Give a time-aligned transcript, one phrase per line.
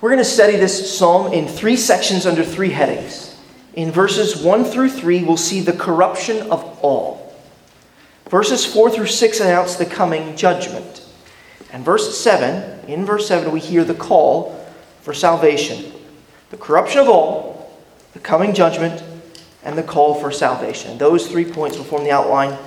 [0.00, 3.34] We're going to study this psalm in three sections under three headings.
[3.74, 7.34] In verses 1 through 3, we'll see the corruption of all.
[8.28, 11.02] Verses 4 through 6 announce the coming judgment.
[11.72, 14.66] And verse 7, in verse 7, we hear the call
[15.00, 15.92] for salvation.
[16.50, 17.70] The corruption of all,
[18.12, 19.02] the coming judgment,
[19.64, 20.98] and the call for salvation.
[20.98, 22.58] Those three points will form the outline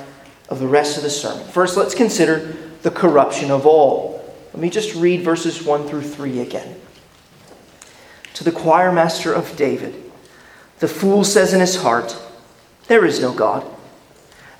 [0.50, 1.46] of the rest of the sermon.
[1.48, 4.16] First, let's consider the corruption of all.
[4.54, 6.76] Let me just read verses 1 through 3 again.
[8.36, 9.96] To the choir master of David,
[10.80, 12.18] the fool says in his heart,
[12.88, 13.66] There is no God.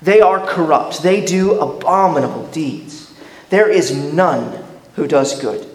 [0.02, 3.12] They are corrupt, they do abominable deeds.
[3.50, 5.66] There is none who does good.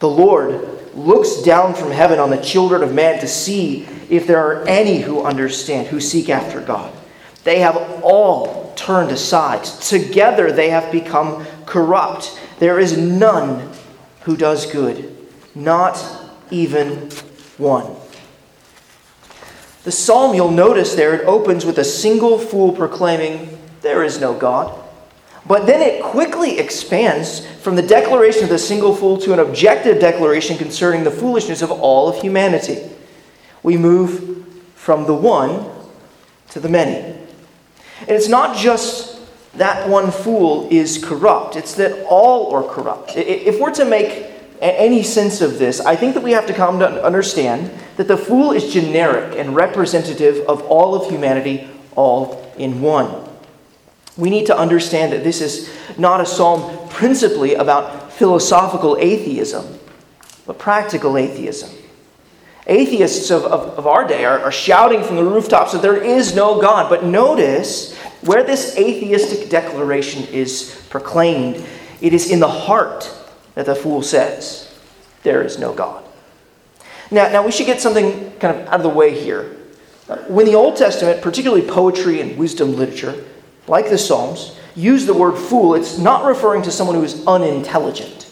[0.00, 4.44] The Lord looks down from heaven on the children of man to see if there
[4.44, 6.92] are any who understand, who seek after God.
[7.44, 9.64] They have all turned aside.
[9.64, 12.38] Together they have become corrupt.
[12.58, 13.72] There is none
[14.22, 15.16] who does good,
[15.54, 15.96] not
[16.50, 17.10] even
[17.56, 17.94] one.
[19.84, 24.34] The psalm, you'll notice there, it opens with a single fool proclaiming, There is no
[24.34, 24.78] God.
[25.46, 29.98] But then it quickly expands from the declaration of the single fool to an objective
[29.98, 32.90] declaration concerning the foolishness of all of humanity.
[33.62, 35.70] We move from the one
[36.50, 37.16] to the many.
[38.00, 39.18] And it's not just
[39.54, 43.16] that one fool is corrupt, it's that all are corrupt.
[43.16, 44.26] If we're to make
[44.60, 48.16] any sense of this, I think that we have to come to understand that the
[48.16, 53.24] fool is generic and representative of all of humanity, all in one.
[54.16, 59.78] We need to understand that this is not a psalm principally about philosophical atheism,
[60.46, 61.70] but practical atheism.
[62.66, 66.34] Atheists of, of, of our day are, are shouting from the rooftops that there is
[66.34, 66.90] no God.
[66.90, 71.64] But notice where this atheistic declaration is proclaimed,
[72.00, 73.14] it is in the heart
[73.58, 74.72] that the fool says,
[75.24, 76.04] There is no God.
[77.10, 79.56] Now, now we should get something kind of out of the way here.
[80.28, 83.24] When the Old Testament, particularly poetry and wisdom literature,
[83.66, 88.30] like the Psalms, use the word fool, it's not referring to someone who is unintelligent.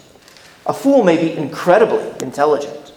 [0.65, 2.93] A fool may be incredibly intelligent.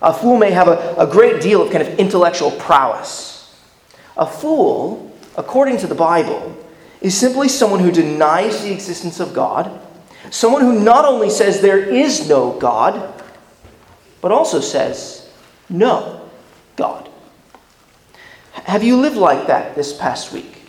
[0.00, 3.54] A fool may have a, a great deal of kind of intellectual prowess.
[4.16, 6.56] A fool, according to the Bible,
[7.02, 9.82] is simply someone who denies the existence of God,
[10.34, 13.22] someone who not only says there is no God,
[14.20, 15.30] but also says,
[15.70, 16.28] no
[16.74, 17.08] God.
[18.52, 20.62] Have you lived like that this past week?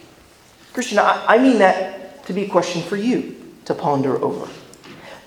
[0.72, 4.48] Christian, I, mean that to be a question for you to ponder over.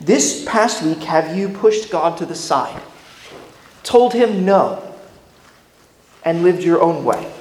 [0.00, 2.80] This past week, have you pushed God to the side,
[3.82, 4.94] told him no,
[6.24, 7.32] and lived your own way?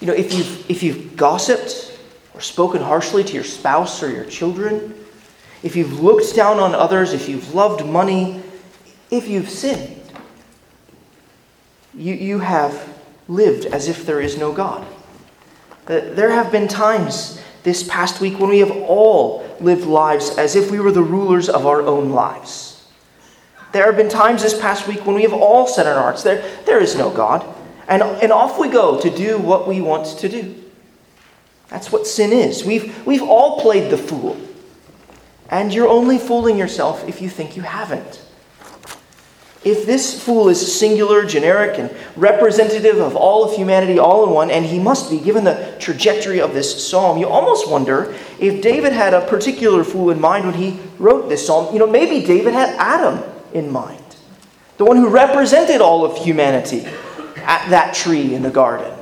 [0.00, 1.96] You know, if you've, if you've gossiped
[2.34, 5.01] or spoken harshly to your spouse or your children,
[5.62, 8.42] if you've looked down on others, if you've loved money,
[9.10, 10.00] if you've sinned,
[11.94, 14.86] you, you have lived as if there is no God.
[15.86, 20.56] Uh, there have been times this past week when we have all lived lives as
[20.56, 22.88] if we were the rulers of our own lives.
[23.72, 26.22] There have been times this past week when we have all said in our hearts,
[26.22, 27.46] there, there is no God.
[27.88, 30.62] And, and off we go to do what we want to do.
[31.68, 32.64] That's what sin is.
[32.64, 34.36] We've, we've all played the fool.
[35.52, 38.22] And you're only fooling yourself if you think you haven't.
[39.64, 44.50] If this fool is singular, generic, and representative of all of humanity all in one,
[44.50, 48.92] and he must be given the trajectory of this psalm, you almost wonder if David
[48.92, 51.72] had a particular fool in mind when he wrote this psalm.
[51.72, 54.02] You know, maybe David had Adam in mind,
[54.78, 56.86] the one who represented all of humanity
[57.36, 58.92] at that tree in the garden.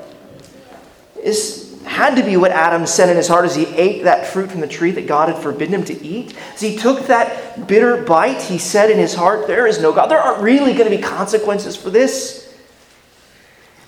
[1.23, 1.60] Is
[2.01, 4.61] had to be what Adam said in his heart as he ate that fruit from
[4.61, 6.35] the tree that God had forbidden him to eat.
[6.55, 10.11] As he took that bitter bite, he said in his heart, There is no God.
[10.11, 12.59] There aren't really going to be consequences for this.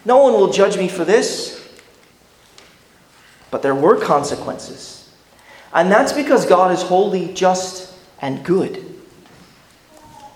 [0.04, 1.58] No one will judge me for this.
[3.50, 5.10] But there were consequences.
[5.72, 8.84] And that's because God is holy, just, and good.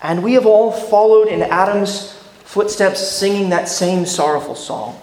[0.03, 2.13] And we have all followed in Adam's
[2.45, 4.99] footsteps singing that same sorrowful song.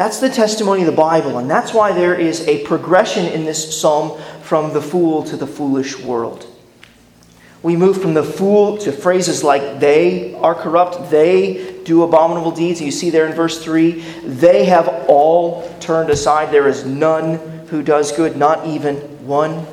[0.00, 3.78] That's the testimony of the Bible, and that's why there is a progression in this
[3.78, 6.46] psalm from the fool to the foolish world.
[7.62, 12.80] We move from the fool to phrases like they are corrupt, they do abominable deeds.
[12.80, 16.50] You see there in verse 3 they have all turned aside.
[16.50, 17.34] There is none
[17.66, 19.66] who does good, not even one.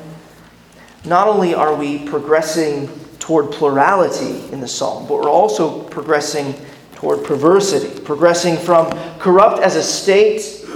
[1.06, 2.88] Not only are we progressing
[3.18, 6.54] toward plurality in the psalm, but we're also progressing
[6.98, 10.66] toward perversity, progressing from corrupt as a state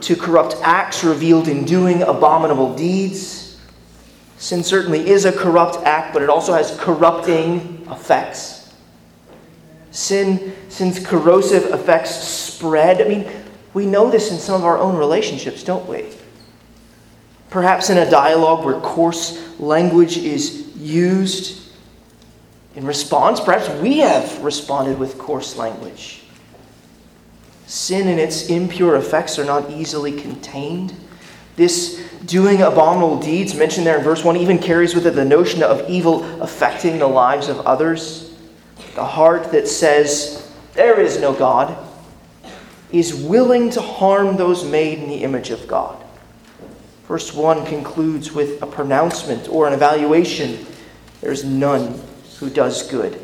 [0.00, 3.42] to corrupt acts revealed in doing abominable deeds,
[4.42, 8.74] Sin certainly is a corrupt act, but it also has corrupting effects.
[9.92, 13.00] Sin, sin's corrosive effects spread.
[13.00, 13.30] I mean,
[13.72, 16.06] we know this in some of our own relationships, don't we?
[17.50, 21.71] Perhaps in a dialogue where coarse language is used
[22.74, 26.22] in response, perhaps we have responded with coarse language.
[27.66, 30.94] Sin and its impure effects are not easily contained.
[31.56, 35.62] This doing abominable deeds, mentioned there in verse 1, even carries with it the notion
[35.62, 38.34] of evil affecting the lives of others.
[38.94, 41.76] The heart that says, There is no God,
[42.90, 46.02] is willing to harm those made in the image of God.
[47.06, 50.66] Verse 1 concludes with a pronouncement or an evaluation
[51.22, 52.00] there's none
[52.42, 53.20] who does good.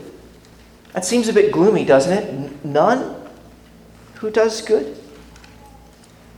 [0.93, 2.65] That seems a bit gloomy, doesn't it?
[2.65, 3.17] None
[4.15, 4.97] who does good?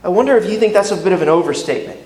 [0.03, 1.99] I wonder if you think that's a bit of an overstatement.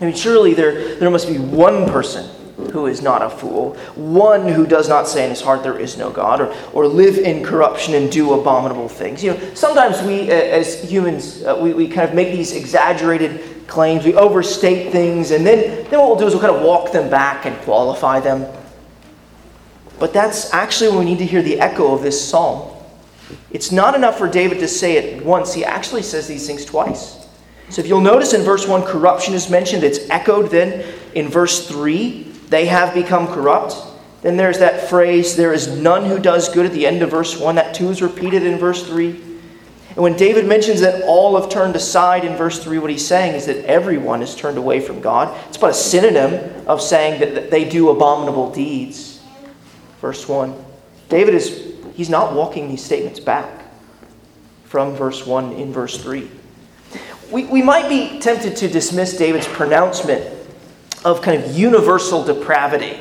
[0.00, 2.28] I mean, surely there, there must be one person
[2.72, 5.96] who is not a fool, one who does not say in his heart there is
[5.96, 9.22] no God, or, or live in corruption and do abominable things.
[9.22, 14.04] You know, sometimes we as humans, uh, we, we kind of make these exaggerated claims,
[14.04, 17.08] we overstate things, and then, then what we'll do is we'll kind of walk them
[17.08, 18.46] back and qualify them.
[19.98, 22.72] But that's actually when we need to hear the echo of this psalm.
[23.50, 27.26] It's not enough for David to say it once, he actually says these things twice.
[27.70, 29.82] So if you'll notice in verse 1, corruption is mentioned.
[29.82, 30.84] It's echoed then
[31.14, 33.74] in verse 3, they have become corrupt.
[34.22, 37.38] Then there's that phrase, there is none who does good at the end of verse
[37.38, 37.56] 1.
[37.56, 39.10] That too is repeated in verse 3.
[39.10, 43.34] And when David mentions that all have turned aside in verse 3, what he's saying
[43.34, 45.36] is that everyone has turned away from God.
[45.48, 49.15] It's about a synonym of saying that they do abominable deeds.
[50.00, 50.54] Verse 1.
[51.08, 53.64] David is, he's not walking these statements back
[54.64, 56.30] from verse 1 in verse 3.
[57.30, 60.32] We, we might be tempted to dismiss David's pronouncement
[61.04, 63.00] of kind of universal depravity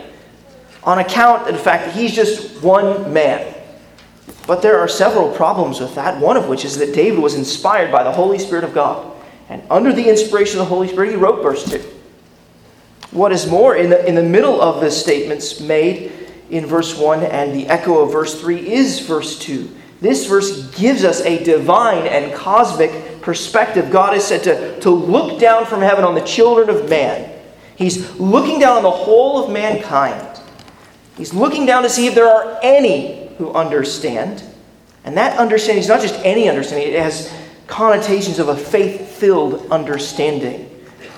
[0.84, 3.54] on account of the fact that he's just one man.
[4.48, 7.92] But there are several problems with that, one of which is that David was inspired
[7.92, 9.12] by the Holy Spirit of God.
[9.50, 11.80] And under the inspiration of the Holy Spirit, he wrote verse 2.
[13.12, 16.12] What is more, in the, in the middle of the statements made
[16.50, 19.70] in verse 1 and the echo of verse 3 is verse 2.
[20.02, 23.90] This verse gives us a divine and cosmic perspective.
[23.90, 27.32] God is said to, to look down from heaven on the children of man.
[27.76, 30.40] He's looking down on the whole of mankind.
[31.18, 34.44] He's looking down to see if there are any who understand.
[35.04, 37.34] And that understanding is not just any understanding, it has
[37.68, 40.70] connotations of a faith filled understanding.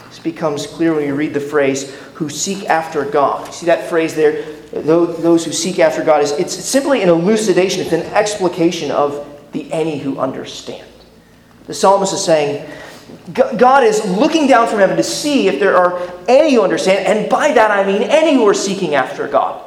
[0.10, 3.46] This becomes clear when you read the phrase, who seek after God.
[3.46, 4.44] You see that phrase there?
[4.72, 9.72] Those who seek after God is it's simply an elucidation, it's an explication of the
[9.72, 10.88] any who understand.
[11.68, 12.68] The psalmist is saying,
[13.34, 17.30] God is looking down from heaven to see if there are any who understand, and
[17.30, 19.64] by that I mean any who are seeking after God.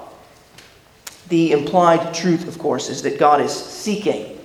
[1.28, 4.40] The implied truth, of course, is that God is seeking,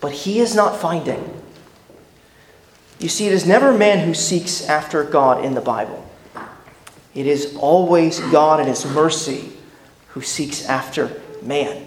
[0.00, 1.40] but he is not finding.
[2.98, 6.02] You see, it is never man who seeks after God in the Bible.
[7.16, 9.50] It is always God in his mercy
[10.08, 11.86] who seeks after man.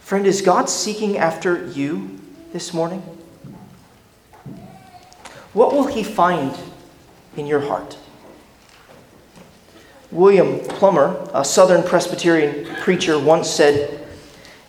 [0.00, 2.20] Friend, is God seeking after you
[2.52, 3.00] this morning?
[5.54, 6.54] What will he find
[7.34, 7.96] in your heart?
[10.10, 14.06] William Plumer, a Southern Presbyterian preacher, once said,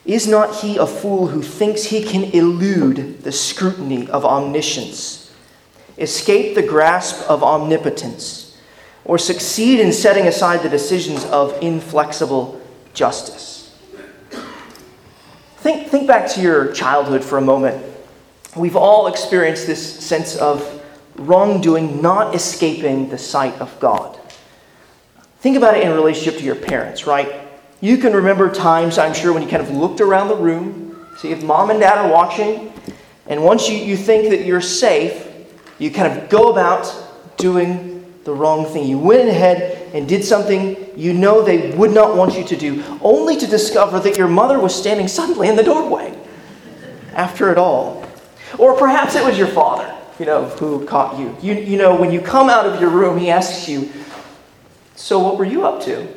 [0.05, 5.20] Is not he a fool who thinks he can elude the scrutiny of omniscience,
[6.01, 8.57] escape the grasp of omnipotence,
[9.05, 12.61] or succeed in setting aside the decisions of inflexible
[12.93, 13.79] justice?
[15.57, 17.85] Think, think back to your childhood for a moment.
[18.55, 20.83] We've all experienced this sense of
[21.15, 24.17] wrongdoing not escaping the sight of God.
[25.39, 27.31] Think about it in relationship to your parents, right?
[27.79, 31.31] You can remember times, I'm sure, when you kind of looked around the room, see
[31.31, 32.71] if mom and dad are watching,
[33.27, 35.30] and once you, you think that you're safe,
[35.81, 36.93] you kind of go about
[37.37, 38.87] doing the wrong thing.
[38.87, 42.83] You went ahead and did something you know they would not want you to do,
[43.01, 46.15] only to discover that your mother was standing suddenly in the doorway
[47.15, 48.05] after it all.
[48.59, 51.35] Or perhaps it was your father, you know, who caught you.
[51.41, 53.91] You, you know, when you come out of your room, he asks you,
[54.95, 56.07] So what were you up to?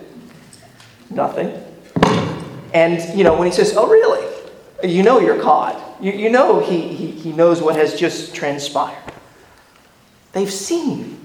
[1.09, 1.59] Nothing.
[2.75, 4.31] And, you know, when he says, Oh, really?
[4.83, 5.81] You know you're caught.
[6.03, 9.14] You, you know he, he, he knows what has just transpired.
[10.35, 11.21] They've seen.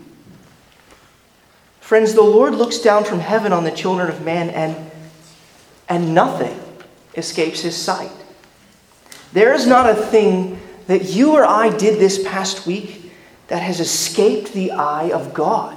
[1.82, 4.92] Friends, the Lord looks down from heaven on the children of man, and,
[5.90, 6.58] and nothing
[7.18, 8.12] escapes his sight.
[9.34, 13.12] There is not a thing that you or I did this past week
[13.48, 15.76] that has escaped the eye of God.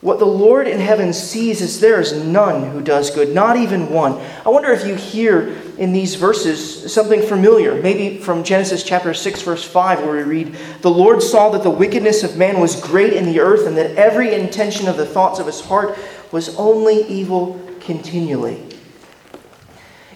[0.00, 3.90] What the Lord in heaven sees is there is none who does good, not even
[3.90, 4.12] one.
[4.46, 9.42] I wonder if you hear in these verses something familiar, maybe from Genesis chapter 6,
[9.42, 13.12] verse 5, where we read, The Lord saw that the wickedness of man was great
[13.12, 15.98] in the earth, and that every intention of the thoughts of his heart
[16.30, 18.62] was only evil continually.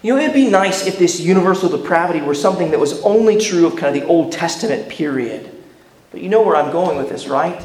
[0.01, 3.67] You know, it'd be nice if this universal depravity were something that was only true
[3.67, 5.49] of kind of the Old Testament period.
[6.11, 7.61] But you know where I'm going with this, right?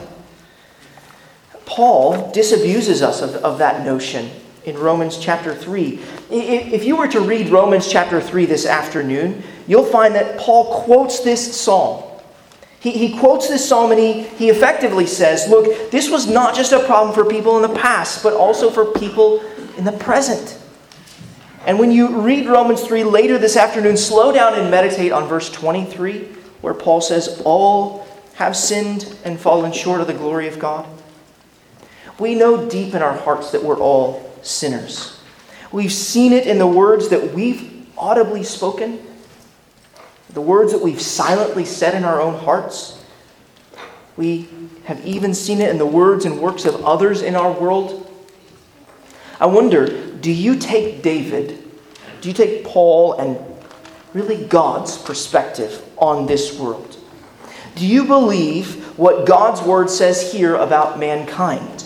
[1.68, 4.30] Paul disabuses us of, of that notion
[4.64, 6.00] in Romans chapter 3.
[6.30, 11.20] If you were to read Romans chapter 3 this afternoon, you'll find that Paul quotes
[11.20, 12.04] this psalm.
[12.80, 16.72] He, he quotes this psalm and he, he effectively says, Look, this was not just
[16.72, 19.42] a problem for people in the past, but also for people
[19.76, 20.58] in the present.
[21.66, 25.50] And when you read Romans 3 later this afternoon, slow down and meditate on verse
[25.50, 26.24] 23,
[26.62, 30.88] where Paul says, All have sinned and fallen short of the glory of God.
[32.18, 35.18] We know deep in our hearts that we're all sinners.
[35.70, 39.00] We've seen it in the words that we've audibly spoken,
[40.30, 43.04] the words that we've silently said in our own hearts.
[44.16, 44.48] We
[44.84, 48.04] have even seen it in the words and works of others in our world.
[49.38, 49.86] I wonder
[50.18, 51.62] do you take David,
[52.20, 53.38] do you take Paul and
[54.12, 56.96] really God's perspective on this world?
[57.76, 61.77] Do you believe what God's word says here about mankind?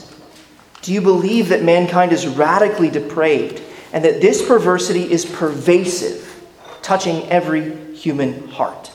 [0.83, 3.62] Do you believe that mankind is radically depraved
[3.93, 6.45] and that this perversity is pervasive,
[6.83, 8.91] touching every human heart?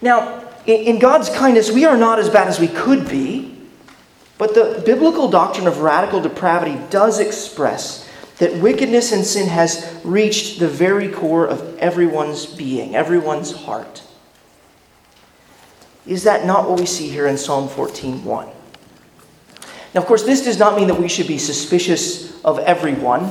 [0.00, 3.58] Now, in God's kindness, we are not as bad as we could be,
[4.38, 8.08] but the biblical doctrine of radical depravity does express
[8.38, 14.02] that wickedness and sin has reached the very core of everyone's being, everyone's heart.
[16.06, 18.50] Is that not what we see here in Psalm 14:1?
[19.94, 23.30] Now, of course, this does not mean that we should be suspicious of everyone,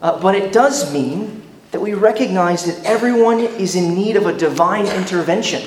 [0.00, 4.32] uh, but it does mean that we recognize that everyone is in need of a
[4.36, 5.62] divine intervention.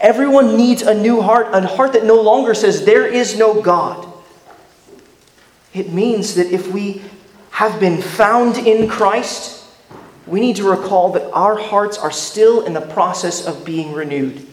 [0.00, 4.12] Everyone needs a new heart, a heart that no longer says, There is no God.
[5.72, 7.02] It means that if we
[7.50, 9.64] have been found in Christ,
[10.26, 14.46] we need to recall that our hearts are still in the process of being renewed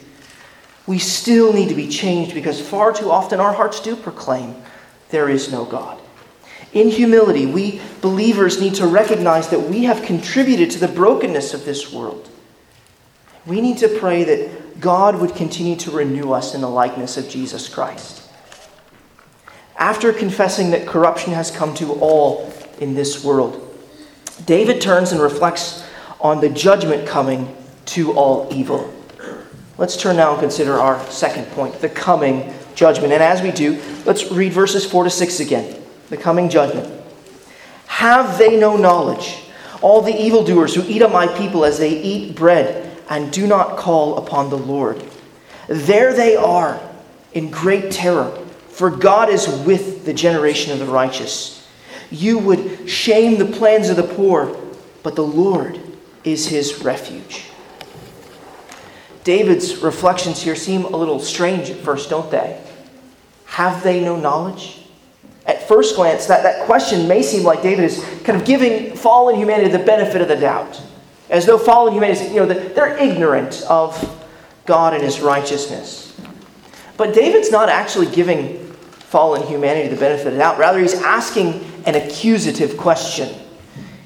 [0.86, 4.56] we still need to be changed because far too often our hearts do proclaim
[5.10, 6.00] there is no God.
[6.74, 11.66] In humility, we believers need to recognize that we have contributed to the brokenness of
[11.66, 12.30] this world.
[13.46, 17.30] We need to pray that God would continue to renew us in the likeness of
[17.30, 18.28] Jesus Christ.
[19.78, 23.60] After confessing that corruption has come to all in this world,
[24.46, 25.86] David turns and reflects
[26.20, 28.92] on the judgment coming to all evil.
[29.77, 33.13] Let's turn now and consider our second point the coming judgment.
[33.13, 35.82] And as we do, let's read verses 4 to 6 again.
[36.10, 37.01] The coming judgment.
[37.88, 39.38] Have they no knowledge?
[39.82, 43.77] All the evildoers who eat up my people as they eat bread and do not
[43.77, 45.03] call upon the Lord.
[45.68, 46.80] There they are
[47.34, 48.32] in great terror,
[48.70, 51.68] for God is with the generation of the righteous.
[52.12, 54.56] You would shame the plans of the poor,
[55.01, 55.80] but the Lord
[56.24, 57.46] is his refuge.
[59.24, 62.62] David's reflections here seem a little strange at first, don't they?
[63.46, 64.80] Have they no knowledge?
[65.46, 69.36] At first glance, that, that question may seem like David is kind of giving fallen
[69.36, 70.82] humanity the benefit of the doubt.
[71.30, 74.24] As though fallen humanity, you know, they're ignorant of
[74.65, 76.20] God and his righteousness.
[76.96, 78.60] But David's not actually giving
[79.13, 80.58] fallen humanity the benefit of the doubt.
[80.58, 83.34] Rather, he's asking an accusative question.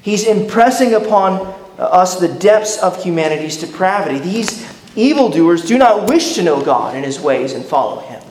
[0.02, 4.18] He's impressing upon us the depths of humanity's depravity.
[4.18, 4.66] These
[4.96, 8.22] Evildoers do not wish to know God and his ways and follow him.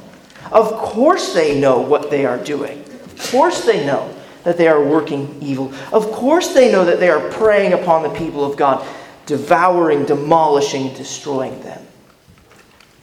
[0.51, 2.81] Of course, they know what they are doing.
[2.81, 5.73] Of course, they know that they are working evil.
[5.91, 8.87] Of course, they know that they are preying upon the people of God,
[9.25, 11.85] devouring, demolishing, destroying them.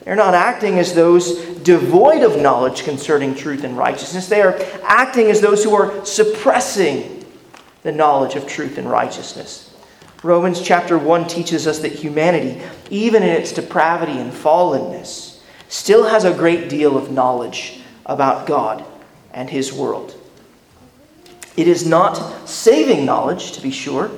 [0.05, 4.29] They're not acting as those devoid of knowledge concerning truth and righteousness.
[4.29, 7.25] They are acting as those who are suppressing
[7.83, 9.74] the knowledge of truth and righteousness.
[10.25, 15.39] Romans chapter 1 teaches us that humanity, even in its depravity and fallenness,
[15.69, 18.83] still has a great deal of knowledge about God
[19.35, 20.19] and His world.
[21.59, 24.11] It is not saving knowledge, to be sure,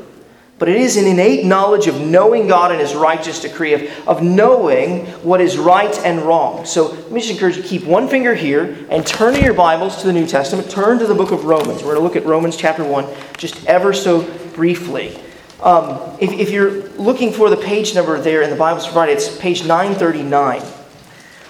[0.60, 4.22] but it is an innate knowledge of knowing God and His righteous decree, of, of
[4.22, 6.64] knowing what is right and wrong.
[6.64, 9.54] So let me just encourage you to keep one finger here and turn to your
[9.54, 10.70] Bibles to the New Testament.
[10.70, 11.82] Turn to the book of Romans.
[11.82, 13.06] We're going to look at Romans chapter 1
[13.38, 14.22] just ever so
[14.54, 15.20] briefly.
[15.62, 19.38] Um, if, if, you're looking for the page number there in the Bible's provided, it's
[19.38, 20.62] page 939.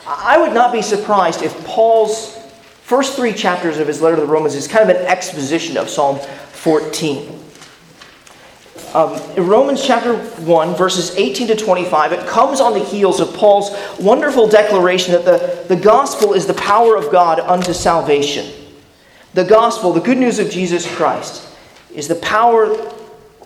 [0.07, 2.37] I would not be surprised if Paul's
[2.87, 5.89] First three chapters of his letter to the Romans is kind of an exposition of
[5.89, 7.37] Psalm 14.
[8.95, 13.35] Um, in Romans chapter 1, verses 18 to 25, it comes on the heels of
[13.35, 18.55] Paul's wonderful declaration that the, the gospel is the power of God unto salvation.
[19.35, 21.45] The gospel, the good news of Jesus Christ,
[21.93, 22.67] is the power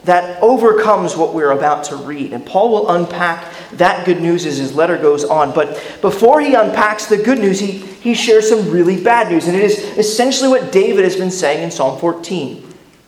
[0.04, 2.33] that overcomes what we're about to read.
[2.33, 5.52] And Paul will unpack that good news as his letter goes on.
[5.54, 9.47] But before he unpacks the good news, he, he shares some really bad news.
[9.47, 12.66] And it is essentially what David has been saying in Psalm 14.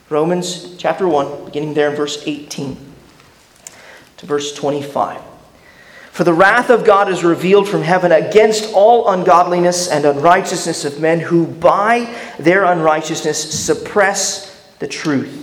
[0.09, 2.77] Romans chapter 1, beginning there in verse 18
[4.17, 5.21] to verse 25.
[6.11, 10.99] For the wrath of God is revealed from heaven against all ungodliness and unrighteousness of
[10.99, 15.42] men who by their unrighteousness suppress the truth.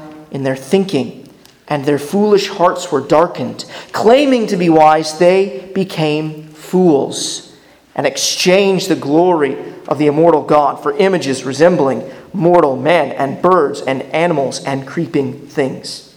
[0.31, 1.29] in their thinking,
[1.67, 3.65] and their foolish hearts were darkened.
[3.91, 7.55] Claiming to be wise, they became fools
[7.95, 9.57] and exchanged the glory
[9.87, 15.47] of the immortal God for images resembling mortal men and birds and animals and creeping
[15.47, 16.15] things.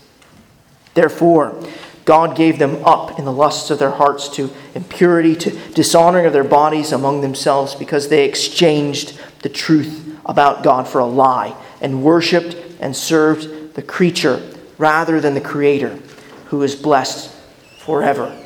[0.95, 1.61] Therefore,
[2.05, 6.33] God gave them up in the lusts of their hearts to impurity, to dishonoring of
[6.33, 12.03] their bodies among themselves, because they exchanged the truth about God for a lie and
[12.03, 14.43] worshiped and served the creature
[14.79, 15.99] rather than the Creator,
[16.47, 17.35] who is blessed
[17.79, 18.37] forever.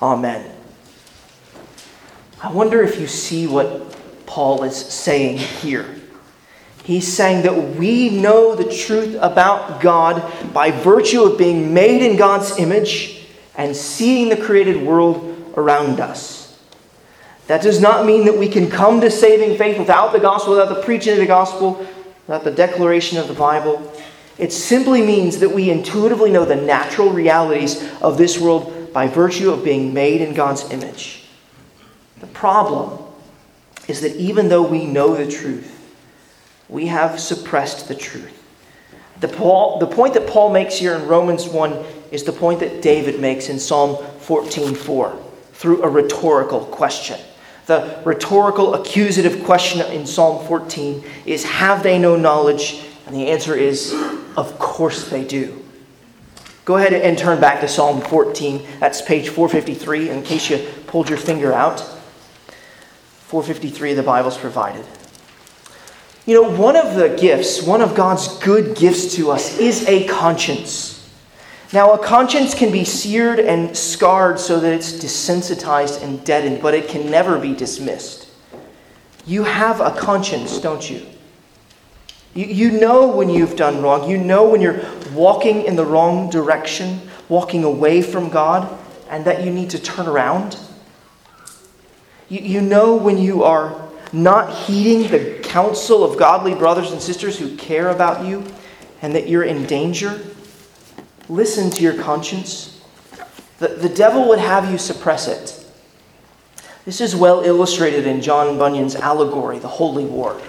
[0.00, 0.50] Amen.
[2.42, 5.86] I wonder if you see what Paul is saying here.
[6.84, 12.16] He's saying that we know the truth about God by virtue of being made in
[12.16, 16.56] God's image and seeing the created world around us.
[17.46, 20.74] That does not mean that we can come to saving faith without the gospel, without
[20.74, 21.74] the preaching of the gospel,
[22.26, 23.92] without the declaration of the Bible.
[24.38, 29.50] It simply means that we intuitively know the natural realities of this world by virtue
[29.50, 31.24] of being made in God's image.
[32.20, 33.02] The problem
[33.88, 35.72] is that even though we know the truth,
[36.68, 38.42] we have suppressed the truth.
[39.20, 41.72] The, Paul, the point that Paul makes here in Romans 1
[42.10, 45.16] is the point that David makes in Psalm 14:4
[45.52, 47.18] through a rhetorical question.
[47.66, 52.82] The rhetorical accusative question in Psalm 14 is Have they no knowledge?
[53.06, 53.94] And the answer is
[54.36, 55.62] Of course they do.
[56.64, 58.66] Go ahead and turn back to Psalm 14.
[58.80, 61.80] That's page 453, in case you pulled your finger out.
[63.28, 64.84] 453 of the Bible's provided.
[66.26, 70.08] You know, one of the gifts, one of God's good gifts to us is a
[70.08, 71.08] conscience.
[71.72, 76.74] Now, a conscience can be seared and scarred so that it's desensitized and deadened, but
[76.74, 78.28] it can never be dismissed.
[79.24, 81.06] You have a conscience, don't you?
[82.36, 84.08] You, you know when you've done wrong.
[84.08, 89.42] You know when you're walking in the wrong direction, walking away from God, and that
[89.42, 90.58] you need to turn around.
[92.28, 97.38] You, you know when you are not heeding the counsel of godly brothers and sisters
[97.38, 98.44] who care about you
[99.00, 100.20] and that you're in danger.
[101.30, 102.82] Listen to your conscience.
[103.58, 105.64] The, the devil would have you suppress it.
[106.84, 110.40] This is well illustrated in John Bunyan's allegory, The Holy War.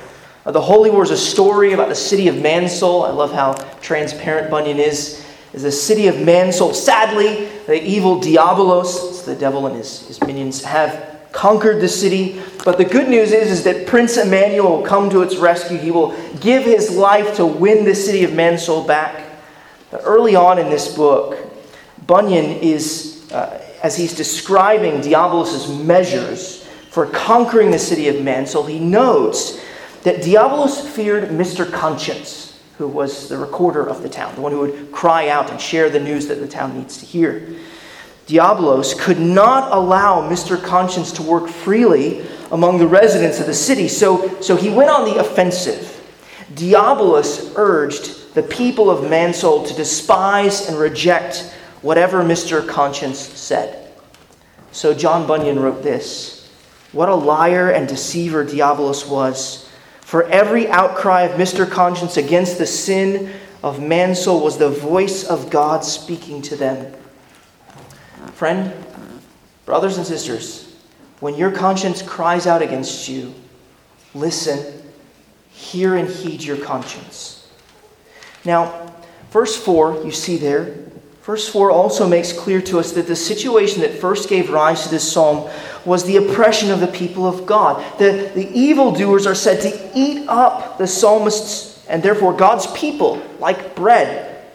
[0.47, 3.03] Uh, the Holy War is a story about the city of Mansoul.
[3.03, 5.25] I love how transparent Bunyan is.
[5.51, 6.73] Is the city of Mansoul.
[6.73, 12.41] Sadly, the evil Diabolus, the devil and his, his minions, have conquered the city.
[12.63, 15.77] But the good news is, is that Prince Emmanuel will come to its rescue.
[15.77, 19.25] He will give his life to win the city of Mansoul back.
[19.91, 21.37] But early on in this book,
[22.05, 28.79] Bunyan is, uh, as he's describing Diabolus' measures for conquering the city of Mansoul, he
[28.79, 29.59] notes
[30.07, 31.69] that Diabolus feared Mr.
[31.69, 35.59] Conscience, who was the recorder of the town, the one who would cry out and
[35.59, 37.45] share the news that the town needs to hear.
[38.25, 40.63] Diabolus could not allow Mr.
[40.63, 45.03] Conscience to work freely among the residents of the city, so, so he went on
[45.03, 46.01] the offensive.
[46.53, 52.65] Diabolus urged the people of Mansoul to despise and reject whatever Mr.
[52.65, 53.91] Conscience said.
[54.71, 56.49] So John Bunyan wrote this
[56.93, 59.66] What a liar and deceiver Diabolus was.
[60.07, 61.69] For every outcry of Mr.
[61.69, 63.29] Conscience against the sin
[63.61, 66.93] of Mansoul was the voice of God speaking to them.
[68.31, 68.73] Friend,
[69.65, 70.73] brothers and sisters,
[71.19, 73.33] when your conscience cries out against you,
[74.13, 74.81] Listen,
[75.49, 77.51] hear and heed your conscience.
[78.45, 78.93] Now,
[79.31, 80.73] verse 4, you see there,
[81.27, 84.89] verse 4 also makes clear to us that the situation that first gave rise to
[84.89, 85.49] this psalm
[85.83, 87.83] was the oppression of the people of God.
[87.99, 93.75] The, the evildoers are said to eat up the psalmist's and therefore God's people like
[93.75, 94.45] bread.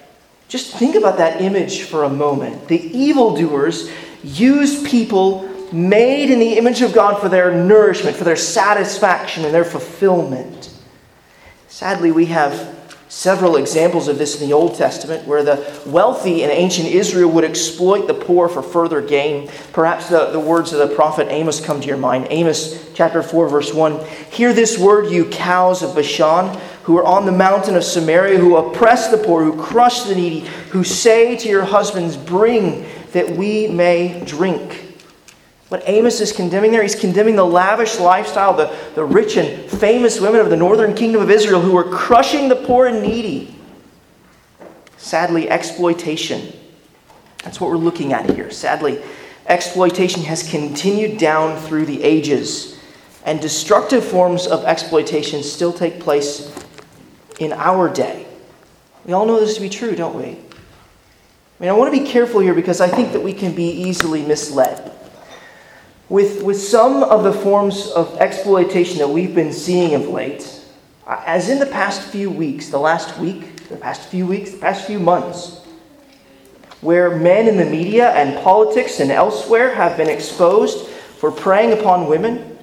[0.48, 2.68] Just think about that image for a moment.
[2.68, 3.90] The evildoers
[4.24, 9.52] use people made in the image of God for their nourishment, for their satisfaction, and
[9.52, 10.70] their fulfillment.
[11.68, 12.81] Sadly, we have
[13.12, 17.44] several examples of this in the Old Testament where the wealthy in ancient Israel would
[17.44, 19.50] exploit the poor for further gain.
[19.74, 22.26] Perhaps the, the words of the prophet Amos come to your mind.
[22.30, 24.02] Amos chapter 4, verse 1.
[24.30, 28.56] Hear this word, you cows of Bashan, who are on the mountain of Samaria, who
[28.56, 33.68] oppress the poor, who crush the needy, who say to your husbands, Bring that we
[33.68, 34.81] may drink.
[35.72, 40.20] What Amos is condemning there, he's condemning the lavish lifestyle, the, the rich and famous
[40.20, 43.56] women of the northern kingdom of Israel who were crushing the poor and needy.
[44.98, 46.52] Sadly, exploitation.
[47.42, 48.50] That's what we're looking at here.
[48.50, 49.02] Sadly,
[49.46, 52.78] exploitation has continued down through the ages,
[53.24, 56.54] and destructive forms of exploitation still take place
[57.40, 58.26] in our day.
[59.06, 60.32] We all know this to be true, don't we?
[60.32, 60.36] I
[61.60, 64.22] mean, I want to be careful here because I think that we can be easily
[64.22, 64.91] misled
[66.12, 70.60] with, with some of the forms of exploitation that we've been seeing of late,
[71.06, 74.58] uh, as in the past few weeks, the last week, the past few weeks, the
[74.58, 75.64] past few months,
[76.82, 82.06] where men in the media and politics and elsewhere have been exposed for preying upon
[82.06, 82.58] women,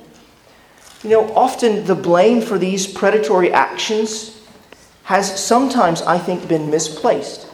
[1.02, 4.44] you know, often the blame for these predatory actions
[5.06, 7.48] has sometimes, I think, been misplaced.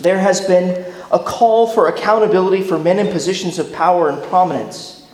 [0.00, 5.06] There has been a call for accountability for men in positions of power and prominence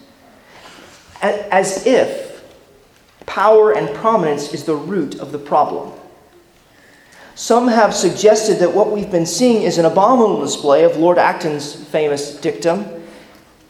[1.23, 2.43] as if
[3.27, 5.93] power and prominence is the root of the problem.
[7.35, 11.75] Some have suggested that what we've been seeing is an abominable display of Lord Acton's
[11.75, 12.87] famous dictum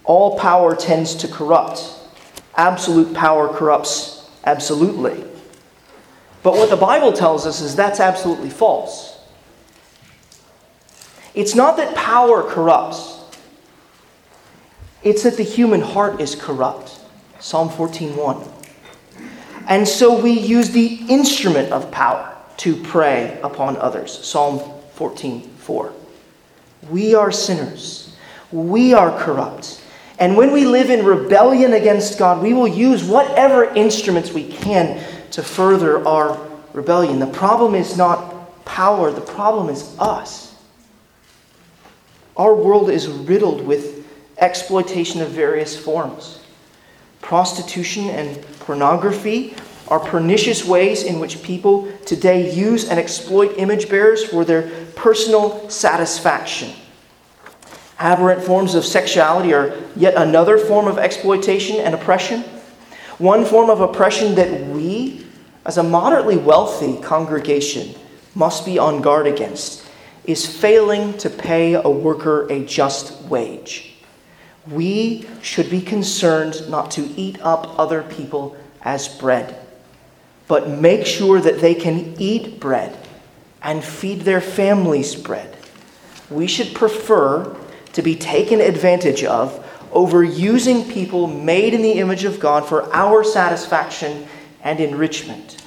[0.05, 1.95] all power tends to corrupt.
[2.57, 5.25] Absolute power corrupts absolutely.
[6.43, 9.10] But what the Bible tells us is that's absolutely false.
[11.35, 13.19] It's not that power corrupts,
[15.03, 16.99] it's that the human heart is corrupt.
[17.39, 18.47] Psalm 14:1.
[19.67, 24.19] And so we use the instrument of power to prey upon others.
[24.23, 24.61] Psalm
[24.95, 25.93] 14:4.
[26.91, 28.13] We are sinners.
[28.53, 29.81] We are corrupt.
[30.19, 35.03] And when we live in rebellion against God, we will use whatever instruments we can
[35.31, 36.37] to further our
[36.75, 37.21] rebellion.
[37.21, 40.50] The problem is not power, the problem is us.
[42.41, 46.41] Our world is riddled with exploitation of various forms.
[47.21, 49.55] Prostitution and pornography
[49.89, 55.69] are pernicious ways in which people today use and exploit image bearers for their personal
[55.69, 56.73] satisfaction.
[57.99, 62.41] Aberrant forms of sexuality are yet another form of exploitation and oppression.
[63.19, 65.27] One form of oppression that we,
[65.67, 67.95] as a moderately wealthy congregation,
[68.35, 69.80] must be on guard against
[70.25, 73.95] is failing to pay a worker a just wage.
[74.69, 79.59] We should be concerned not to eat up other people as bread,
[80.47, 82.97] but make sure that they can eat bread
[83.63, 85.57] and feed their families bread.
[86.31, 87.57] We should prefer
[87.93, 92.93] to be taken advantage of over using people made in the image of God for
[92.95, 94.27] our satisfaction
[94.63, 95.60] and enrichment.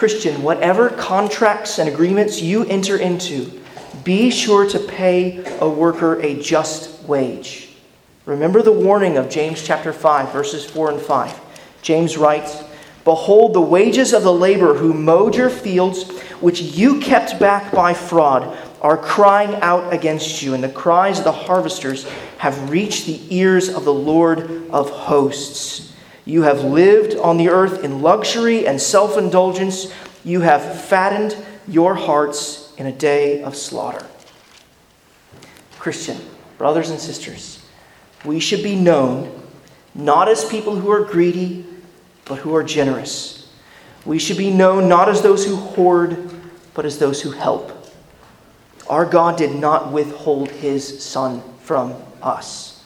[0.00, 3.60] Christian, whatever contracts and agreements you enter into,
[4.02, 7.68] be sure to pay a worker a just wage.
[8.24, 11.38] Remember the warning of James chapter 5, verses 4 and 5.
[11.82, 12.62] James writes,
[13.04, 16.08] Behold, the wages of the laborer who mowed your fields,
[16.40, 21.24] which you kept back by fraud, are crying out against you, and the cries of
[21.24, 22.08] the harvesters
[22.38, 25.89] have reached the ears of the Lord of hosts.
[26.30, 29.92] You have lived on the earth in luxury and self indulgence.
[30.24, 34.06] You have fattened your hearts in a day of slaughter.
[35.80, 36.18] Christian,
[36.56, 37.66] brothers and sisters,
[38.24, 39.42] we should be known
[39.92, 41.66] not as people who are greedy,
[42.26, 43.52] but who are generous.
[44.04, 46.30] We should be known not as those who hoard,
[46.74, 47.72] but as those who help.
[48.88, 52.84] Our God did not withhold his Son from us.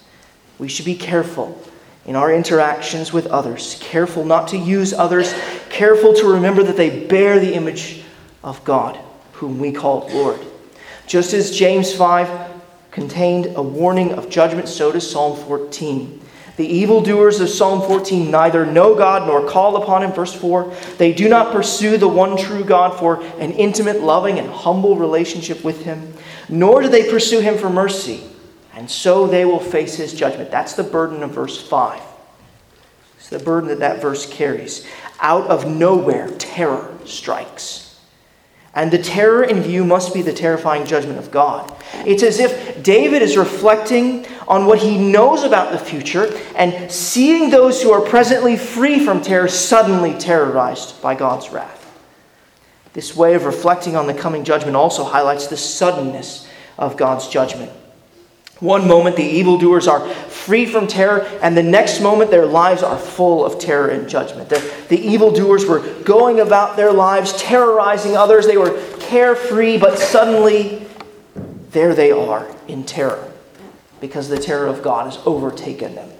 [0.58, 1.62] We should be careful
[2.06, 5.34] in our interactions with others, careful not to use others,
[5.70, 8.02] careful to remember that they bear the image
[8.42, 8.98] of God,
[9.32, 10.40] whom we call Lord.
[11.06, 12.52] Just as James 5
[12.90, 16.20] contained a warning of judgment, so does Psalm 14.
[16.56, 20.12] The evildoers of Psalm 14 neither know God nor call upon Him.
[20.12, 24.48] Verse 4 They do not pursue the one true God for an intimate, loving, and
[24.48, 26.14] humble relationship with Him,
[26.48, 28.22] nor do they pursue Him for mercy,
[28.76, 30.50] and so they will face His judgment.
[30.50, 32.02] That's the burden of verse 5.
[33.16, 34.86] It's the burden that that verse carries.
[35.20, 37.98] Out of nowhere, terror strikes.
[38.74, 41.72] And the terror in view must be the terrifying judgment of God.
[42.04, 47.50] It's as if David is reflecting on what he knows about the future and seeing
[47.50, 51.80] those who are presently free from terror suddenly terrorized by God's wrath.
[52.94, 57.70] This way of reflecting on the coming judgment also highlights the suddenness of God's judgment.
[58.60, 62.98] One moment the evildoers are free from terror, and the next moment their lives are
[62.98, 64.48] full of terror and judgment.
[64.48, 68.46] The, the evildoers were going about their lives, terrorizing others.
[68.46, 70.86] They were carefree, but suddenly
[71.70, 73.32] there they are in terror
[74.00, 76.10] because the terror of God has overtaken them.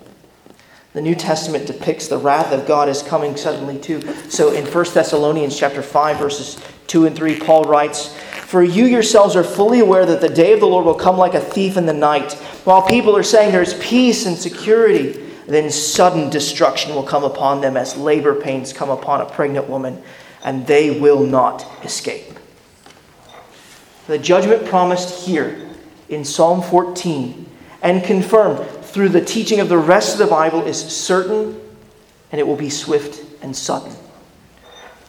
[0.94, 4.00] The New Testament depicts the wrath of God as coming suddenly too.
[4.28, 6.60] So in 1 Thessalonians chapter 5 verses
[6.94, 8.10] 2 and 3 Paul writes,
[8.46, 11.34] "For you yourselves are fully aware that the day of the Lord will come like
[11.34, 12.34] a thief in the night.
[12.62, 17.76] While people are saying there's peace and security, then sudden destruction will come upon them
[17.76, 20.04] as labor pains come upon a pregnant woman,
[20.44, 22.38] and they will not escape."
[24.06, 25.56] The judgment promised here
[26.08, 27.46] in Psalm 14
[27.82, 31.56] and confirmed through the teaching of the rest of the Bible is certain
[32.30, 33.90] and it will be swift and sudden.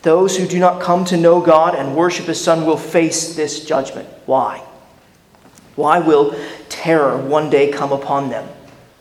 [0.06, 3.66] Those who do not come to know God and worship His Son will face this
[3.66, 4.08] judgment.
[4.28, 4.60] Why?
[5.76, 6.36] Why will
[6.70, 8.48] terror one day come upon them?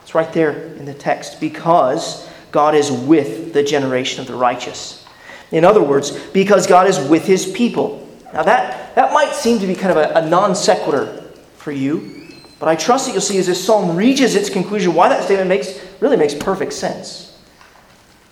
[0.00, 1.42] It's right there in the text.
[1.42, 5.06] Because God is with the generation of the righteous.
[5.50, 8.08] In other words, because God is with His people.
[8.32, 11.22] Now, that, that might seem to be kind of a, a non sequitur
[11.58, 12.30] for you.
[12.58, 15.50] But I trust that you'll see as this psalm reaches its conclusion why that statement
[15.50, 17.23] makes really makes perfect sense.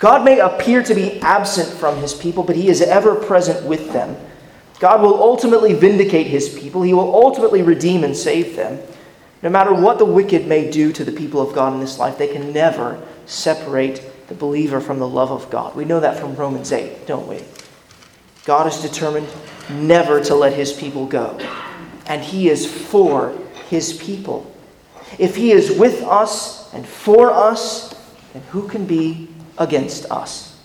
[0.02, 3.92] God may appear to be absent from his people, but he is ever present with
[3.92, 4.16] them.
[4.80, 6.82] God will ultimately vindicate his people.
[6.82, 8.80] He will ultimately redeem and save them.
[9.44, 12.18] No matter what the wicked may do to the people of God in this life,
[12.18, 15.76] they can never separate the believer from the love of God.
[15.76, 17.40] We know that from Romans 8, don't we?
[18.44, 19.28] God is determined
[19.70, 21.38] never to let his people go.
[22.06, 23.38] And he is for
[23.68, 24.52] his people.
[25.20, 27.94] If he is with us and for us,
[28.32, 30.58] then who can be against us?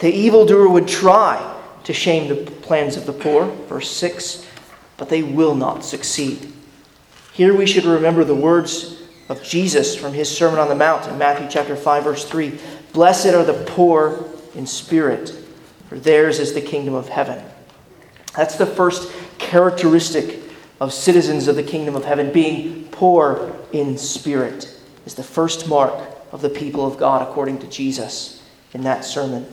[0.00, 4.46] The evildoer would try to shame the plans of the poor, verse 6,
[4.96, 6.52] but they will not succeed.
[7.32, 11.16] Here we should remember the words of Jesus from his Sermon on the Mount in
[11.16, 12.58] Matthew chapter 5 verse 3.
[12.92, 15.32] Blessed are the poor in spirit,
[15.88, 17.42] for theirs is the kingdom of heaven.
[18.34, 20.40] That's the first characteristic
[20.80, 24.74] of citizens of the kingdom of heaven, being poor in spirit,
[25.06, 29.46] is the first mark of the people of God, according to Jesus in that sermon.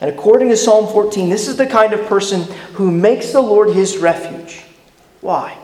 [0.00, 2.42] And according to Psalm 14, this is the kind of person
[2.74, 4.62] who makes the Lord his refuge.
[5.20, 5.58] Why?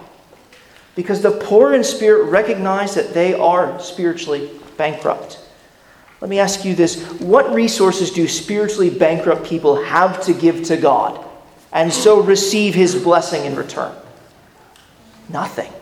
[0.97, 5.41] Because the poor in spirit recognize that they are spiritually bankrupt.
[6.21, 10.77] Let me ask you this What resources do spiritually bankrupt people have to give to
[10.77, 11.25] God
[11.73, 13.95] and so receive his blessing in return?
[15.29, 15.73] Nothing.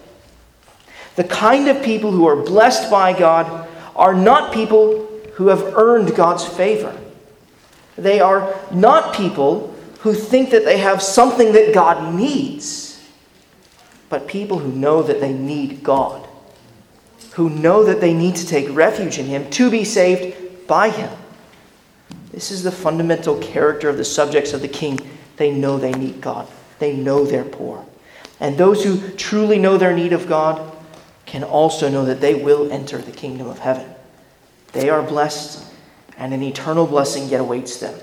[1.17, 6.15] The kind of people who are blessed by God are not people who have earned
[6.15, 6.99] God's favor.
[7.97, 13.09] They are not people who think that they have something that God needs,
[14.09, 16.27] but people who know that they need God,
[17.33, 21.11] who know that they need to take refuge in Him to be saved by Him.
[22.33, 24.99] This is the fundamental character of the subjects of the king.
[25.37, 27.87] They know they need God, they know they're poor.
[28.41, 30.72] And those who truly know their need of God
[31.33, 33.89] can also know that they will enter the kingdom of heaven.
[34.75, 35.65] They are blessed,
[36.19, 37.99] and an eternal blessing yet awaits them.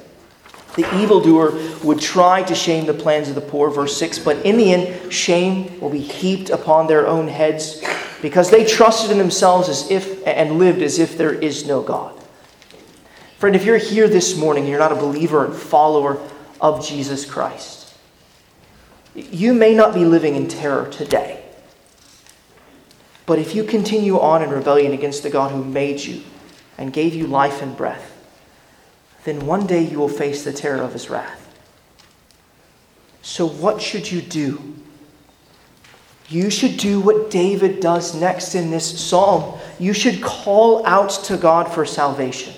[0.75, 4.57] The evildoer would try to shame the plans of the poor, verse 6, but in
[4.57, 7.83] the end, shame will be heaped upon their own heads
[8.19, 12.19] because they trusted in themselves as if and lived as if there is no God.
[13.37, 16.19] Friend, if you're here this morning and you're not a believer and follower
[16.59, 17.93] of Jesus Christ,
[19.13, 21.38] you may not be living in terror today.
[23.29, 26.23] But if you continue on in rebellion against the God who made you
[26.79, 28.11] and gave you life and breath,
[29.23, 31.47] then one day you will face the terror of his wrath.
[33.21, 34.73] So, what should you do?
[36.27, 39.59] You should do what David does next in this psalm.
[39.77, 42.55] You should call out to God for salvation.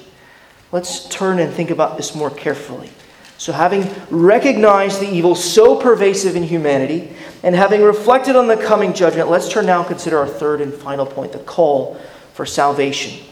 [0.72, 2.92] Let's turn and think about this more carefully.
[3.42, 8.94] So, having recognized the evil so pervasive in humanity, and having reflected on the coming
[8.94, 12.00] judgment, let's turn now and consider our third and final point the call
[12.36, 13.26] for salvation.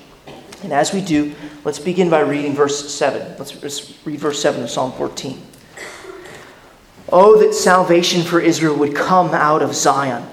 [0.64, 3.36] And as we do, let's begin by reading verse 7.
[3.38, 3.54] Let's,
[4.04, 5.40] read verse 7 of Psalm 14.
[7.12, 10.24] Oh, that salvation for Israel would come out of Zion.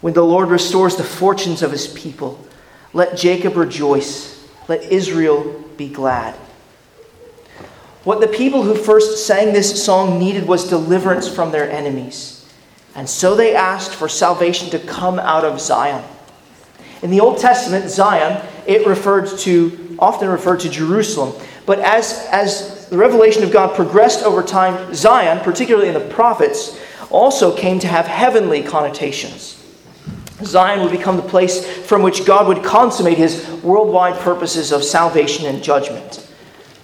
[0.00, 2.44] When the Lord restores the fortunes of his people,
[2.92, 6.34] let Jacob rejoice, let Israel be glad.
[8.04, 12.48] What the people who first sang this song needed was deliverance from their enemies.
[12.94, 16.04] And so they asked for salvation to come out of Zion.
[17.02, 21.34] In the Old Testament, Zion, it referred to, often referred to Jerusalem.
[21.66, 26.78] But as, as the revelation of God progressed over time, Zion, particularly in the prophets,
[27.10, 29.56] also came to have heavenly connotations.
[30.42, 35.46] Zion would become the place from which God would consummate his worldwide purposes of salvation
[35.46, 36.29] and judgment.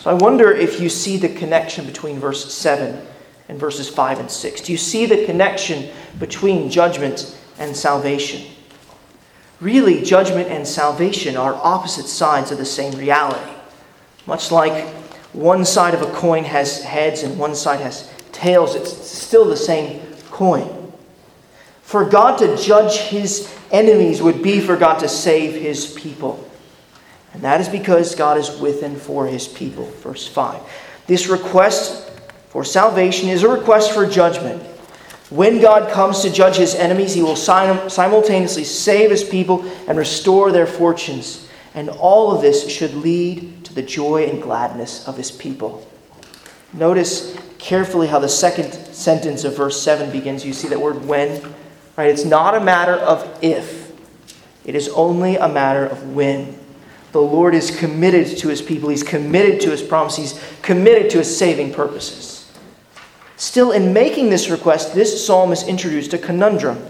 [0.06, 3.04] So I wonder if you see the connection between verse 7
[3.48, 4.60] and verses 5 and 6.
[4.60, 5.90] Do you see the connection
[6.20, 8.48] between judgment and salvation?
[9.60, 13.50] Really, judgment and salvation are opposite sides of the same reality.
[14.26, 14.86] Much like
[15.32, 19.56] one side of a coin has heads and one side has tails, it's still the
[19.56, 20.92] same coin.
[21.82, 26.45] For God to judge his enemies would be for God to save his people.
[27.36, 29.84] And that is because God is with and for his people.
[29.84, 30.60] Verse 5.
[31.06, 32.10] This request
[32.48, 34.62] for salvation is a request for judgment.
[35.28, 40.50] When God comes to judge his enemies, he will simultaneously save his people and restore
[40.50, 41.46] their fortunes.
[41.74, 45.86] And all of this should lead to the joy and gladness of his people.
[46.72, 50.46] Notice carefully how the second sentence of verse 7 begins.
[50.46, 51.54] You see that word when,
[51.96, 52.08] right?
[52.08, 53.92] It's not a matter of if,
[54.64, 56.58] it is only a matter of when.
[57.16, 61.18] The Lord is committed to his people, he's committed to his promise, he's committed to
[61.18, 62.52] his saving purposes.
[63.36, 66.84] Still, in making this request, this psalm is introduced a conundrum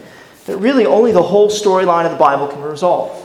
[0.46, 3.22] that really only the whole storyline of the Bible can resolve.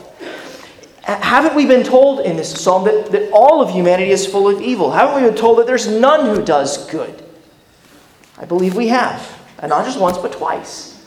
[1.02, 4.60] Haven't we been told in this psalm that, that all of humanity is full of
[4.62, 4.92] evil?
[4.92, 7.20] Haven't we been told that there's none who does good?
[8.38, 11.04] I believe we have, and not just once, but twice.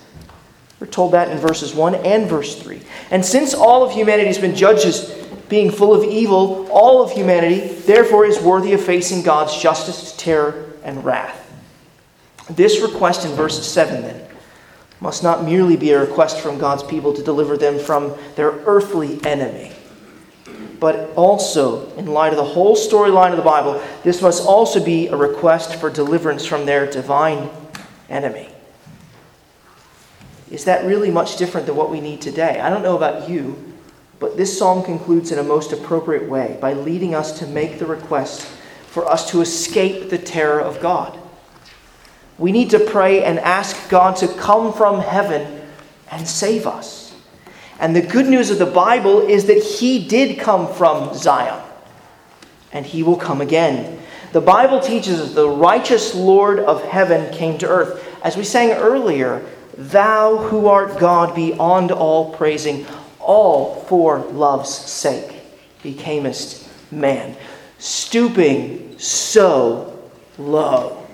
[0.81, 2.81] We're told that in verses 1 and verse 3.
[3.12, 7.12] And since all of humanity has been judged as being full of evil, all of
[7.12, 11.41] humanity, therefore, is worthy of facing God's justice, terror, and wrath.
[12.49, 14.25] This request in verse 7, then,
[14.99, 19.19] must not merely be a request from God's people to deliver them from their earthly
[19.25, 19.71] enemy,
[20.79, 25.08] but also, in light of the whole storyline of the Bible, this must also be
[25.08, 27.49] a request for deliverance from their divine
[28.10, 28.49] enemy.
[30.51, 32.60] Is that really much different than what we need today?
[32.60, 33.73] I don't know about you,
[34.19, 37.86] but this psalm concludes in a most appropriate way by leading us to make the
[37.86, 38.47] request
[38.88, 41.19] for us to escape the terror of God.
[42.38, 45.62] We need to pray and ask God to come from heaven
[46.12, 47.13] and save us.
[47.80, 51.62] And the good news of the Bible is that He did come from Zion,
[52.71, 53.99] and He will come again.
[54.32, 58.06] The Bible teaches us the righteous Lord of heaven came to earth.
[58.23, 59.45] As we sang earlier,
[59.78, 62.86] Thou who art God beyond all praising,
[63.25, 65.41] all for love's sake,
[65.83, 67.35] becamest man,
[67.79, 69.99] stooping so
[70.38, 71.05] low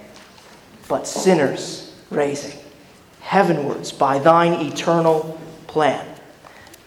[0.88, 2.60] but sinners raising
[3.22, 6.06] heavenwards by thine eternal plan.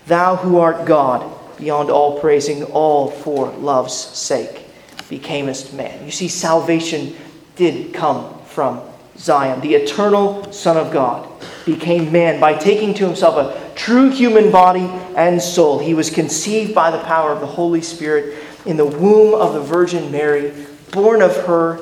[0.07, 4.67] Thou who art God, beyond all praising, all for love's sake,
[5.09, 6.05] becamest man.
[6.05, 7.17] You see, salvation
[7.57, 8.83] did come from
[9.17, 9.63] Zion.
[9.63, 11.27] The eternal Son of God
[11.65, 15.79] became man by taking to himself a true human body and soul.
[15.79, 19.61] He was conceived by the power of the Holy Spirit in the womb of the
[19.61, 20.53] Virgin Mary,
[20.91, 21.81] born of her,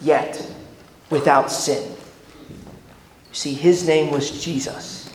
[0.00, 0.46] yet
[1.10, 1.94] without sin.
[3.32, 5.12] See, his name was Jesus,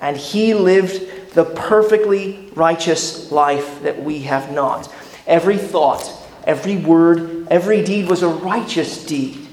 [0.00, 4.92] and he lived the perfectly righteous life that we have not.
[5.26, 6.10] Every thought,
[6.44, 9.46] every word, every deed was a righteous deed.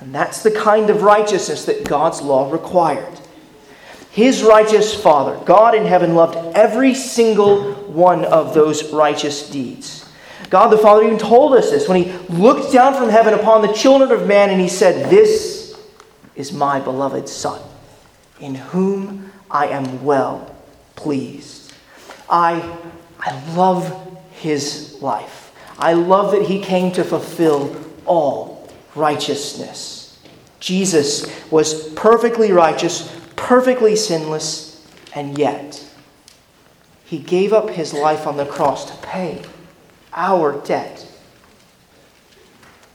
[0.00, 3.20] And that's the kind of righteousness that God's law required.
[4.14, 10.08] His righteous Father, God in heaven, loved every single one of those righteous deeds.
[10.50, 13.72] God the Father even told us this when he looked down from heaven upon the
[13.72, 15.76] children of man and he said, This
[16.36, 17.60] is my beloved Son,
[18.38, 20.54] in whom I am well
[20.94, 21.72] pleased.
[22.30, 22.78] I,
[23.18, 25.52] I love his life.
[25.76, 27.74] I love that he came to fulfill
[28.06, 30.20] all righteousness.
[30.60, 35.84] Jesus was perfectly righteous, perfectly sinless, and yet
[37.04, 39.42] he gave up his life on the cross to pay
[40.12, 41.06] our debt.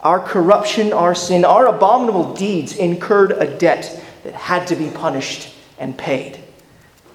[0.01, 5.53] Our corruption, our sin, our abominable deeds incurred a debt that had to be punished
[5.77, 6.39] and paid.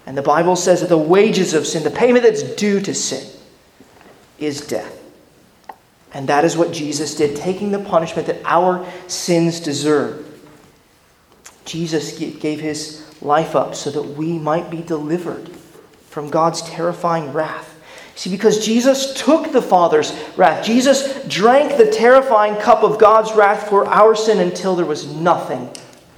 [0.07, 3.27] And the Bible says that the wages of sin, the payment that's due to sin,
[4.39, 5.01] is death.
[6.12, 10.31] And that is what Jesus did, taking the punishment that our sins deserve.
[11.64, 15.49] Jesus gave his life up so that we might be delivered
[16.09, 17.71] from God's terrifying wrath.
[18.17, 23.69] See, because Jesus took the Father's wrath, Jesus drank the terrifying cup of God's wrath
[23.69, 25.69] for our sin until there was nothing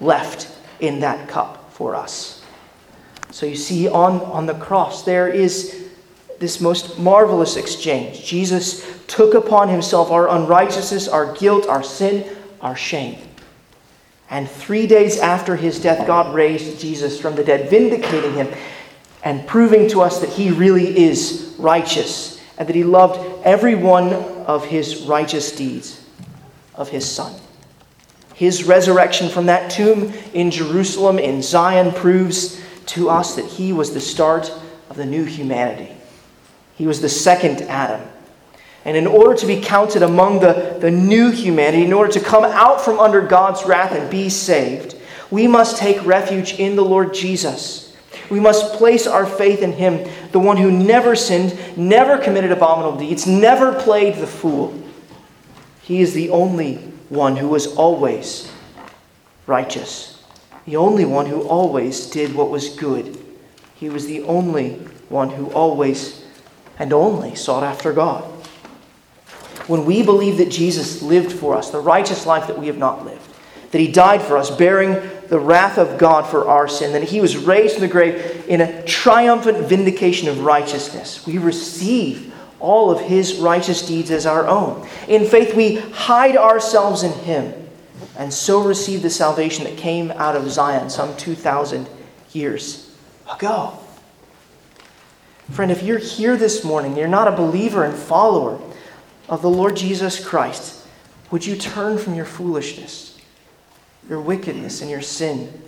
[0.00, 2.44] left in that cup for us.
[3.30, 5.88] So you see, on, on the cross, there is
[6.38, 8.24] this most marvelous exchange.
[8.24, 13.18] Jesus took upon himself our unrighteousness, our guilt, our sin, our shame.
[14.28, 18.48] And three days after his death, God raised Jesus from the dead, vindicating him
[19.22, 24.12] and proving to us that he really is righteous and that he loved every one
[24.12, 26.04] of his righteous deeds
[26.74, 27.34] of his Son.
[28.34, 33.94] His resurrection from that tomb in Jerusalem, in Zion, proves to us that he was
[33.94, 34.52] the start
[34.90, 35.94] of the new humanity.
[36.74, 38.06] He was the second Adam.
[38.86, 42.44] And in order to be counted among the, the new humanity, in order to come
[42.44, 44.94] out from under God's wrath and be saved,
[45.28, 47.96] we must take refuge in the Lord Jesus.
[48.30, 52.96] We must place our faith in Him, the one who never sinned, never committed abominable
[52.96, 54.80] deeds, never played the fool.
[55.82, 56.76] He is the only
[57.08, 58.52] one who was always
[59.48, 60.22] righteous,
[60.64, 63.18] the only one who always did what was good.
[63.74, 64.74] He was the only
[65.08, 66.24] one who always
[66.78, 68.35] and only sought after God
[69.66, 73.04] when we believe that Jesus lived for us, the righteous life that we have not
[73.04, 73.28] lived,
[73.72, 74.92] that he died for us, bearing
[75.28, 78.60] the wrath of God for our sin, that he was raised from the grave in
[78.60, 84.86] a triumphant vindication of righteousness, we receive all of his righteous deeds as our own.
[85.08, 87.52] In faith, we hide ourselves in him
[88.16, 91.88] and so receive the salvation that came out of Zion some 2,000
[92.32, 92.94] years
[93.32, 93.78] ago.
[95.50, 98.60] Friend, if you're here this morning, you're not a believer and follower,
[99.28, 100.86] of the Lord Jesus Christ,
[101.30, 103.18] would you turn from your foolishness,
[104.08, 105.62] your wickedness, and your sin,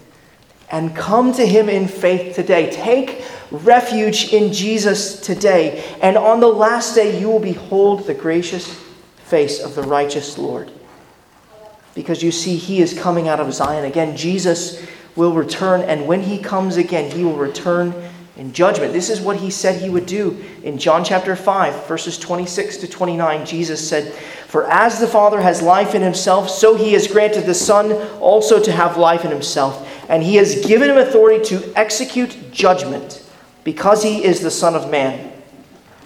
[0.70, 2.70] and come to Him in faith today?
[2.70, 8.72] Take refuge in Jesus today, and on the last day you will behold the gracious
[9.24, 10.70] face of the righteous Lord.
[11.94, 14.16] Because you see, He is coming out of Zion again.
[14.16, 14.86] Jesus
[15.16, 17.92] will return, and when He comes again, He will return
[18.38, 18.92] in judgment.
[18.92, 22.88] This is what he said he would do in John chapter 5, verses 26 to
[22.88, 23.44] 29.
[23.44, 27.54] Jesus said, For as the Father has life in himself, so he has granted the
[27.54, 29.86] Son also to have life in himself.
[30.08, 33.24] And he has given him authority to execute judgment,
[33.64, 35.32] because he is the Son of Man.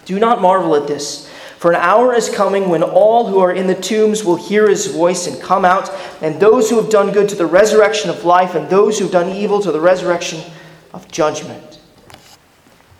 [0.05, 1.29] Do not marvel at this.
[1.59, 4.87] For an hour is coming when all who are in the tombs will hear his
[4.87, 5.89] voice and come out,
[6.21, 9.13] and those who have done good to the resurrection of life, and those who have
[9.13, 10.41] done evil to the resurrection
[10.93, 11.72] of judgment.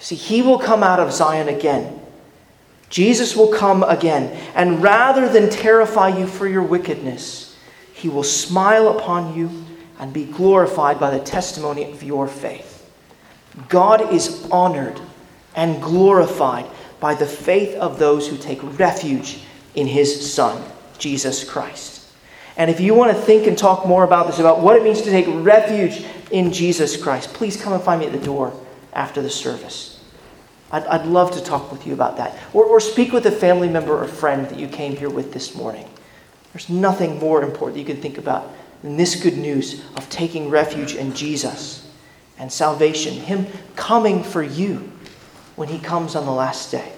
[0.03, 1.97] See, he will come out of Zion again.
[2.89, 4.37] Jesus will come again.
[4.53, 7.55] And rather than terrify you for your wickedness,
[7.93, 9.49] he will smile upon you
[9.97, 12.91] and be glorified by the testimony of your faith.
[13.69, 14.99] God is honored
[15.55, 16.65] and glorified
[16.99, 19.39] by the faith of those who take refuge
[19.73, 20.61] in his Son,
[20.97, 22.11] Jesus Christ.
[22.57, 25.01] And if you want to think and talk more about this, about what it means
[25.03, 28.53] to take refuge in Jesus Christ, please come and find me at the door
[28.91, 29.92] after the service.
[30.73, 32.35] I'd, I'd love to talk with you about that.
[32.51, 35.55] Or, or speak with a family member or friend that you came here with this
[35.55, 35.87] morning.
[36.51, 38.51] There's nothing more important you can think about
[38.81, 41.89] than this good news of taking refuge in Jesus
[42.39, 43.45] and salvation, Him
[43.75, 44.91] coming for you
[45.55, 46.91] when He comes on the last day.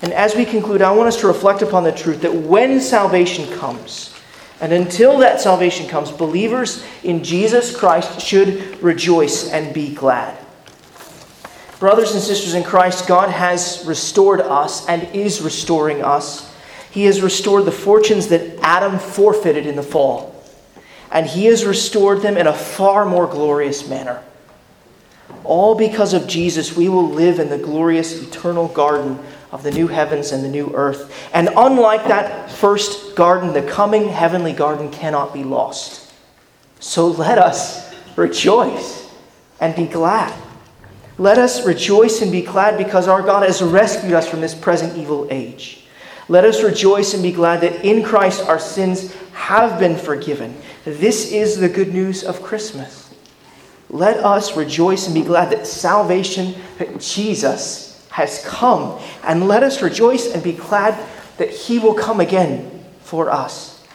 [0.00, 3.52] And as we conclude, I want us to reflect upon the truth that when salvation
[3.58, 4.14] comes,
[4.60, 10.38] and until that salvation comes, believers in Jesus Christ should rejoice and be glad.
[11.82, 16.54] Brothers and sisters in Christ, God has restored us and is restoring us.
[16.92, 20.32] He has restored the fortunes that Adam forfeited in the fall,
[21.10, 24.22] and He has restored them in a far more glorious manner.
[25.42, 29.18] All because of Jesus, we will live in the glorious eternal garden
[29.50, 31.12] of the new heavens and the new earth.
[31.34, 36.14] And unlike that first garden, the coming heavenly garden cannot be lost.
[36.78, 39.12] So let us rejoice
[39.60, 40.32] and be glad.
[41.18, 44.96] Let us rejoice and be glad because our God has rescued us from this present
[44.96, 45.84] evil age.
[46.28, 50.56] Let us rejoice and be glad that in Christ our sins have been forgiven.
[50.84, 53.12] This is the good news of Christmas.
[53.90, 58.98] Let us rejoice and be glad that salvation, that Jesus has come.
[59.22, 60.98] And let us rejoice and be glad
[61.36, 63.86] that he will come again for us.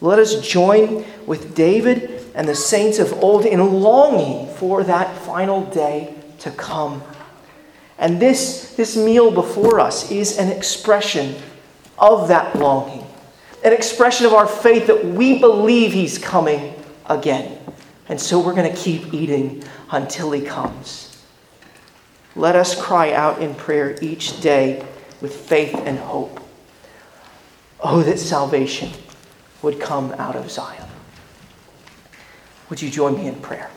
[0.00, 5.64] Let us join with David and the saints of old in longing for that final
[5.66, 7.02] day to come.
[7.98, 11.36] And this, this meal before us is an expression
[11.98, 13.06] of that longing,
[13.64, 16.74] an expression of our faith that we believe He's coming
[17.06, 17.58] again.
[18.08, 21.24] And so we're going to keep eating until He comes.
[22.34, 24.84] Let us cry out in prayer each day
[25.22, 26.40] with faith and hope.
[27.80, 28.90] Oh, that salvation
[29.62, 30.88] would come out of Zion.
[32.68, 33.70] Would you join me in prayer?